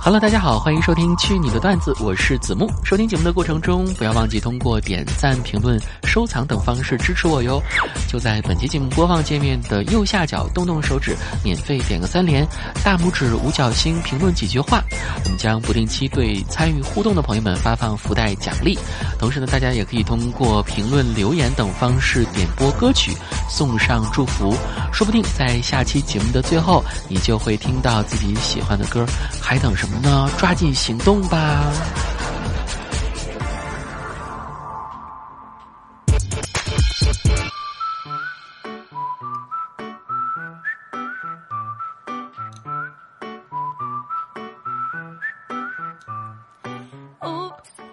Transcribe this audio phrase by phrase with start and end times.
[0.00, 2.70] Hello，大家好，欢迎收听《去你的段子》，我是子木。
[2.84, 7.60] 收听节目的过程中，不要忘记通过点赞、评论、收藏等方式支持我哟。
[8.08, 11.14] 就在本期节目播放界面的右下角，动动手指，
[11.44, 12.46] 免费点个三连，
[12.82, 14.82] 大拇指、五角星，评论几句话，
[15.24, 18.78] 我们将不定期对参与互动的朋友们发放福袋奖励。
[19.18, 23.12] 同时呢，大家也可以通过评论、留言等方式点播歌曲，
[23.50, 24.56] 送上祝福。
[24.90, 29.04] 说不定在下期节目的最后，你就会听到自己喜欢的歌，
[29.42, 29.97] 还等什么？
[30.02, 31.72] 那抓紧行动吧！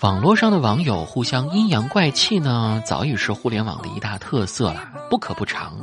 [0.00, 5.74] 网络上的网友互相阴阳怪气呢，早已是互联网的一大特色了，不可不长。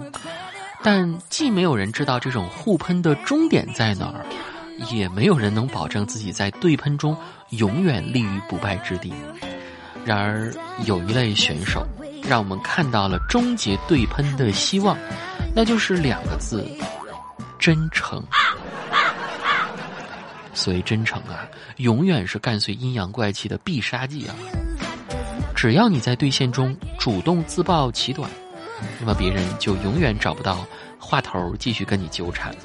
[0.81, 4.25] 但既没有人知道这种互喷的终点在哪儿。
[4.91, 7.15] 也没有人能保证自己在对喷中
[7.51, 9.13] 永远立于不败之地。
[10.05, 10.53] 然而，
[10.85, 11.85] 有一类选手，
[12.27, 14.95] 让我们看到了终结对喷的希望，
[15.55, 16.63] 那就是两个字：
[17.57, 18.23] 真诚。
[20.53, 24.35] 所谓真诚啊，永远是干碎阴阳怪气的必杀技啊！
[25.55, 28.29] 只要你在对线中主动自曝其短，
[28.99, 30.65] 那么别人就永远找不到
[30.99, 32.55] 话头继续跟你纠缠。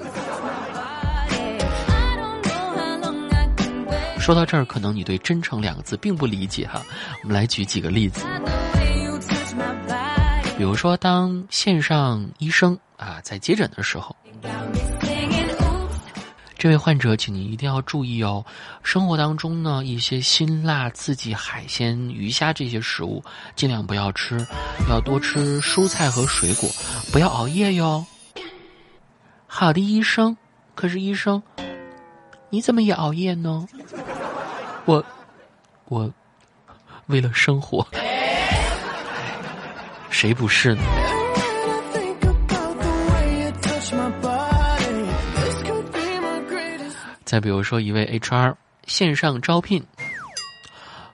[4.20, 6.82] 说到这儿，可能你对“真诚”两个字并不理解哈。
[7.22, 8.24] 我们来举几个例子，
[10.56, 14.14] 比如说，当线上医生啊在接诊的时候，
[16.58, 18.44] 这位患者，请您一定要注意哦。
[18.82, 23.24] 生活当中呢，一些辛辣刺激、海鲜、鱼虾这些食物，
[23.56, 24.46] 尽量不要吃，
[24.88, 26.68] 要多吃蔬菜和水果，
[27.10, 28.04] 不要熬夜哟。
[29.46, 30.36] 好的，医生。
[30.74, 31.42] 可是医生，
[32.50, 33.64] 你怎么也熬夜呢？
[34.84, 35.04] 我，
[35.86, 36.12] 我
[37.06, 37.86] 为了生活，
[40.10, 40.82] 谁不是呢？
[47.24, 48.56] 再比如说，一位 HR
[48.88, 49.86] 线上招聘，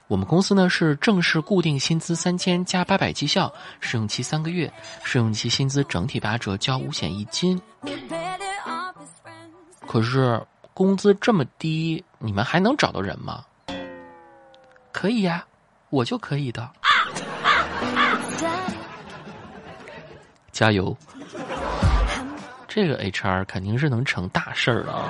[0.09, 4.72] 我们公司呢是正式固定薪资三千加八百绩效，试用期三个月，
[5.05, 7.60] 试用期薪资整体八折，交五险一金。
[9.87, 10.43] 可是
[10.76, 13.42] 工资这么低，你们还能找到人吗？
[14.92, 15.42] 可以呀，
[15.88, 16.70] 我就可以的。
[20.53, 20.94] 加油！
[22.69, 25.09] 这个 HR 肯定是能成大事儿啊。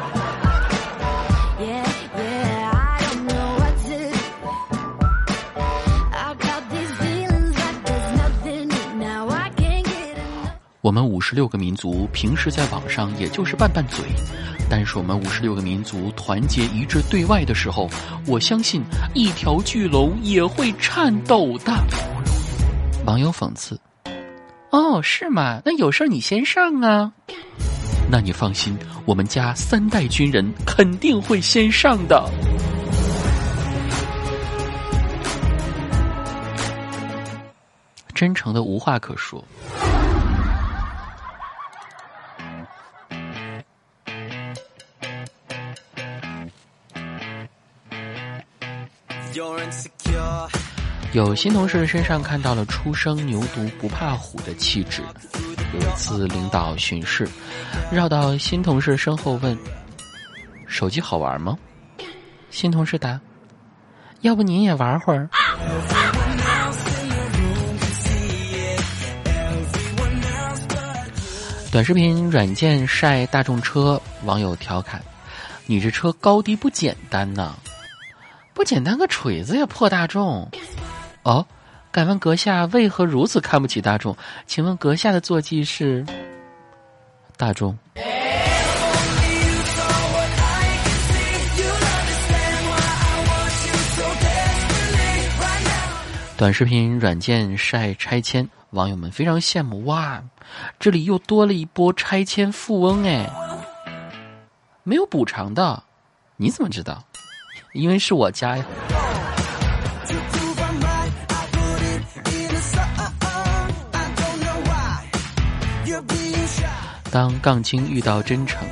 [10.80, 14.04] 我们五十六个民族平时在网上也就是拌拌嘴，
[14.68, 17.88] 但是我们五十六个民族团结一致对外的时候，
[18.26, 18.82] 我相信
[19.14, 21.72] 一条巨龙也会颤抖的。
[23.04, 23.78] 网友讽刺
[24.70, 25.62] ：“哦，是吗？
[25.64, 27.12] 那有事你先上啊。”
[28.10, 32.28] 那你放心，我们家三代军人肯定会先上的。
[38.14, 39.44] 真诚的无话可说。
[51.16, 55.00] 有新同事身上看到了初生牛犊不怕虎的气质。
[55.72, 57.26] 有一次领导巡视，
[57.90, 59.56] 绕到新同事身后问
[60.68, 61.56] ：“手机好玩吗？”
[62.52, 63.18] 新同事答
[64.20, 65.26] ：“要不您也玩会儿。”
[71.72, 75.02] 短视频软件晒大众车，网友调侃
[75.64, 77.54] ：“你这车高低不简单呐！”
[78.52, 79.66] 不简单个锤子呀！
[79.66, 80.48] 破大众，
[81.26, 81.44] 哦，
[81.90, 84.16] 敢问阁下为何如此看不起大众？
[84.46, 86.06] 请问阁下的坐骑是
[87.36, 87.76] 大众？
[96.36, 100.22] 短视频软件晒拆迁，网友们非常羡慕哇！
[100.78, 103.28] 这里又多了一波拆迁富翁哎！
[104.84, 105.82] 没有补偿的，
[106.36, 107.02] 你怎么知道？
[107.72, 108.64] 因为是我家呀。
[117.16, 118.62] 当杠精遇到真诚，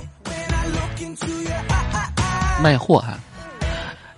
[2.62, 3.18] 卖货哈，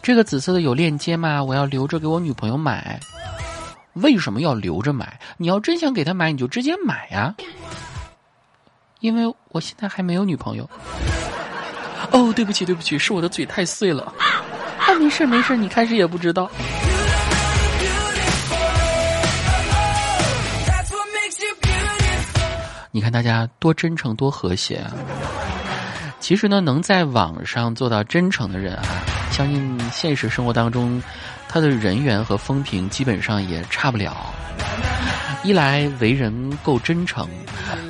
[0.02, 1.40] 这个紫色的有链接吗？
[1.40, 2.98] 我要留着给我女朋友买。
[3.92, 5.20] 为什么要留着买？
[5.36, 7.36] 你要真想给她买，你就直接买呀。
[8.98, 10.68] 因为我现在还没有女朋友。
[12.10, 14.12] 哦，对不起，对不起，是我的嘴太碎了。
[14.80, 16.50] 啊，没事没事，你开始也不知道。
[22.96, 24.90] 你看大家多真诚多和谐啊！
[26.18, 28.84] 其实呢，能在网上做到真诚的人啊，
[29.30, 31.02] 相信现实生活当中，
[31.46, 34.16] 他的人缘和风评基本上也差不了。
[35.44, 37.28] 一来为人够真诚，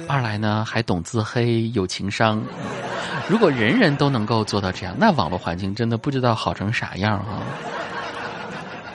[0.08, 2.43] 二来呢还懂自黑有情商。
[3.29, 7.47] 如果人人都能够做到这样，那网络环境真的不知道好成啥样啊！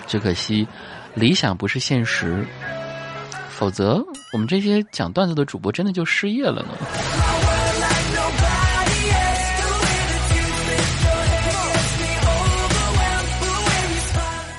[0.08, 0.68] 只可惜，
[1.14, 2.46] 理想不是现实。
[3.62, 4.04] 否则，
[4.34, 6.70] 我们这些讲段子的主播真的就失业了呢。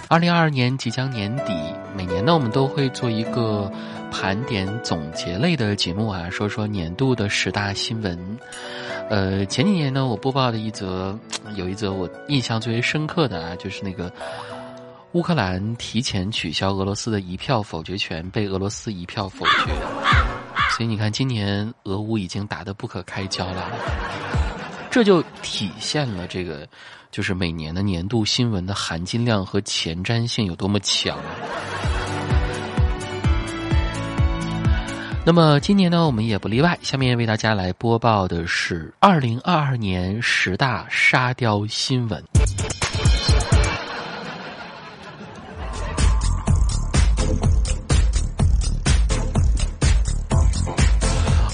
[0.07, 1.53] 二零二二年即将年底，
[1.97, 3.69] 每年呢我们都会做一个
[4.13, 8.17] 盘点总结类的节目啊，说说年度的十大新闻。
[9.11, 11.19] 呃，前几年呢我播报的一则，
[11.57, 14.13] 有一则我印象最为深刻的啊，就是那个。
[15.13, 19.75] 乌克兰提前取消俄罗斯的一票否决权，被俄罗斯一票否决。
[20.71, 23.71] 所以你看，今年俄乌已经打得不可开交了。
[24.91, 26.67] 这就体现了这个，
[27.11, 31.19] 就是每年的年度新闻的含金量和前瞻性有多么强。
[35.27, 36.79] 那么今年呢，我们也不例外。
[36.81, 42.25] 下面为大家来播报的是二零二二年十大沙雕新闻。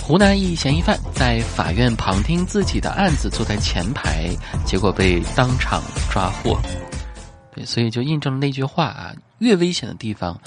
[0.08, 4.34] 湖南一嫌疑犯在法院旁听自己的案子，坐在前排，
[4.64, 6.58] 结果被当场抓获。
[7.54, 10.40] 对，所以就印证了那句话啊：越危险的地方，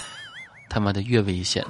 [0.68, 1.64] 他妈的越危险。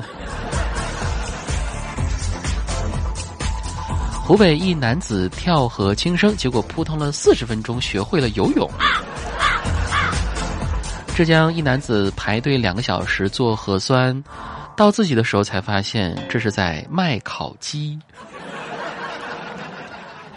[4.24, 8.66] 湖北一男子跳河轻生，结果扑腾了四十分钟，学会了游泳。
[11.14, 14.24] 浙江一男子排队两个小时做核酸。
[14.82, 17.96] 到自己的时候才发现，这是在卖烤鸡。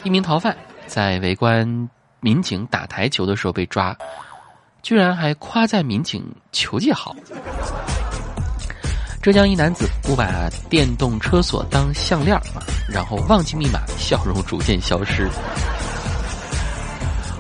[0.03, 0.56] 一名逃犯
[0.86, 1.68] 在围观
[2.19, 3.97] 民警打台球的时候被抓，
[4.83, 7.15] 居然还夸赞民警球技好。
[9.19, 12.39] 浙江一男子误把电动车锁当项链，
[12.88, 15.27] 然后忘记密码，笑容逐渐消失。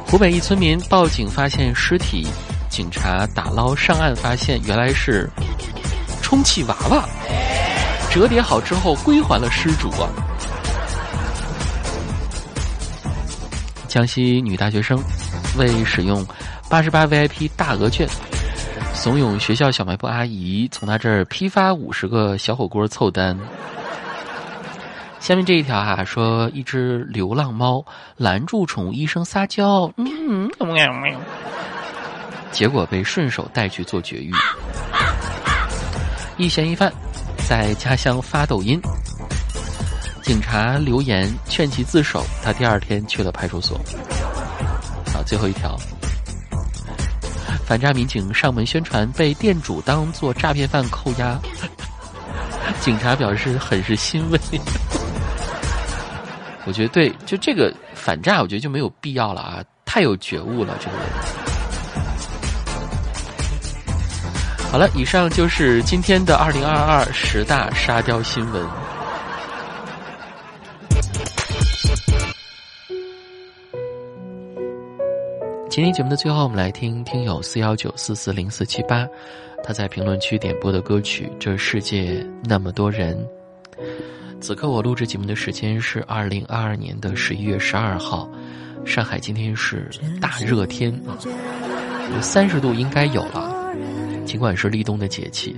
[0.07, 2.27] 湖北一村民报警发现尸体，
[2.67, 5.29] 警察打捞上岸，发现原来是。
[6.25, 7.07] 充气娃娃
[8.09, 10.09] 折叠好之后归还了失主啊！
[13.87, 14.99] 江西女大学生
[15.55, 16.25] 为使用
[16.67, 18.09] 八十八 VIP 大额券，
[18.95, 23.37] 怂恿学校小卖部阿姨从她这儿批发五十个小火锅凑单。
[25.19, 27.85] 下面这一条啊，说一只流浪猫
[28.17, 30.49] 拦住宠物医生撒娇，嗯，
[32.51, 34.31] 结果被顺手带去做绝育。
[36.37, 36.91] 一嫌疑犯
[37.47, 38.77] 在家乡发抖音，
[40.21, 43.79] 警察留言劝其自首，他第二天去了派出所。
[45.13, 45.77] 好，最后一条，
[47.65, 51.39] 反诈民警上门宣传被店主当做诈骗犯扣押，
[52.81, 54.37] 警察表示很是欣慰。
[56.65, 61.54] 我觉得对，就这个反诈，我觉得就没有必要了啊，太有觉悟了，这个人。
[64.75, 68.61] 好了，以上就是今天的二零二二十大沙雕新闻。
[75.69, 79.07] 今天节目的最后，我们来听听友四幺九四四零四七八
[79.63, 83.17] 他在评论区点播的歌曲《这世界那么多人》。
[84.41, 88.29] 此刻我录制节目的时间是二零二二年的十一月十二号，
[88.83, 89.89] 上海今天是
[90.19, 91.15] 大热天啊，
[92.13, 93.54] 有三十度应该有了。
[94.25, 95.55] 尽管是立冬的节气，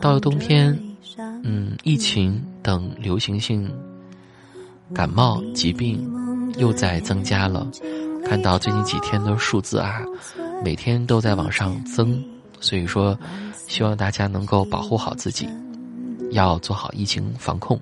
[0.00, 0.78] 到了冬天，
[1.42, 3.70] 嗯，疫情等流行性
[4.92, 6.06] 感冒疾病
[6.58, 7.66] 又在增加了。
[8.24, 10.02] 看到最近几天的数字啊，
[10.64, 12.22] 每天都在往上增，
[12.60, 13.16] 所以说，
[13.68, 15.48] 希望大家能够保护好自己，
[16.32, 17.80] 要做好疫情防控。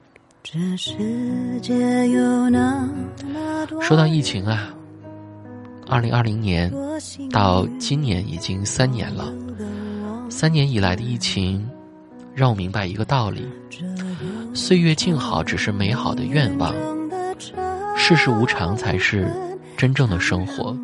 [3.80, 4.74] 说到疫情啊。
[5.86, 6.72] 二零二零年
[7.30, 9.32] 到今年已经三年了，
[10.30, 11.64] 三年以来的疫情，
[12.34, 13.46] 让我明白一个道理：
[14.54, 16.74] 岁月静好只是美好的愿望，
[17.96, 19.30] 世事无常才是
[19.76, 20.76] 真正的生活。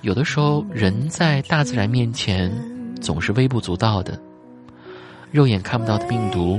[0.00, 2.50] 有的时候，人在大自然面前
[3.00, 4.18] 总是微不足道的，
[5.30, 6.58] 肉眼看不到的病毒，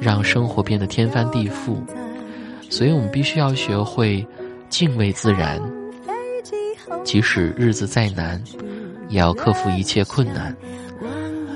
[0.00, 1.76] 让生活变得天翻地覆。
[2.70, 4.24] 所以我们必须要学会
[4.68, 5.60] 敬畏自然，
[7.06, 8.42] 即使日子再难，
[9.08, 10.54] 也要克服一切困难，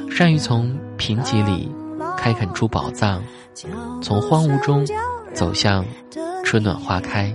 [0.09, 1.69] 善于从贫瘠里
[2.17, 3.21] 开垦出宝藏，
[4.01, 4.87] 从荒芜中
[5.35, 5.85] 走向
[6.45, 7.35] 春暖花开。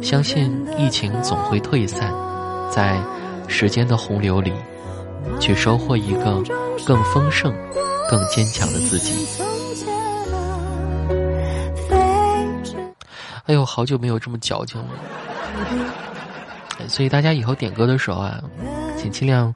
[0.00, 2.14] 相信疫情总会退散，
[2.70, 3.02] 在
[3.48, 4.52] 时间的洪流里，
[5.40, 6.40] 去收获一个
[6.86, 7.52] 更丰盛、
[8.08, 9.26] 更坚强的自己。
[13.46, 14.86] 哎呦，好久没有这么矫情了。
[16.88, 18.42] 所以大家以后点歌的时候啊，
[18.96, 19.54] 请尽量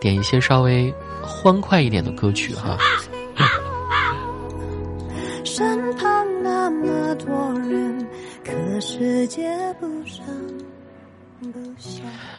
[0.00, 2.76] 点一些稍微欢快一点的歌曲哈。
[5.44, 8.06] 身旁那么多人，
[8.44, 10.24] 可是接不上。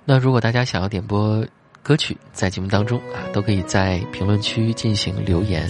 [0.06, 1.46] 那如果大家想要点播
[1.82, 5.70] 歌曲，在节目当中啊，都可以在评论区进行留言。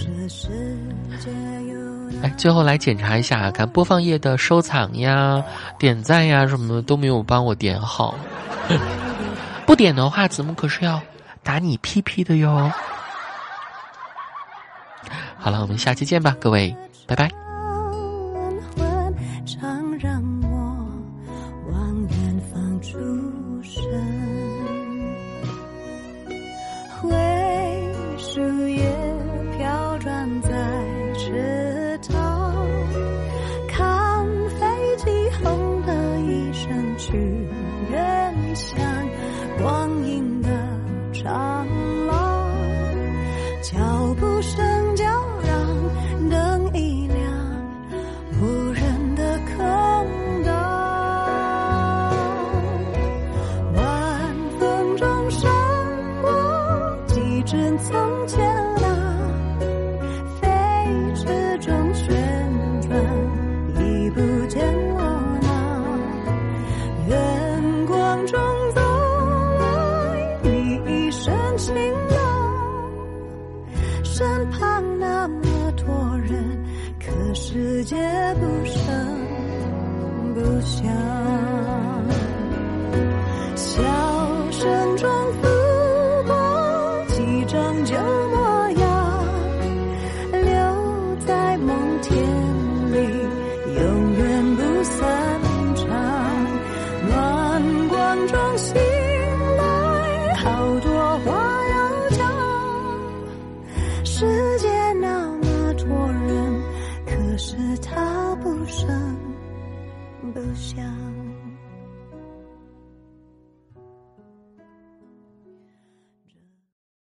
[2.22, 5.42] 哎，最后来检查一下，看播放页的收藏呀、
[5.78, 8.14] 点赞呀什么的都没有帮我点好。
[9.66, 11.00] 不点的话，子木可是要
[11.42, 12.70] 打你屁屁的哟。
[15.38, 16.74] 好了，我们下期见吧，各位，
[17.06, 17.43] 拜拜。